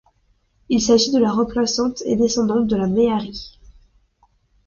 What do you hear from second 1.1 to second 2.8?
de la remplaçante et descendante de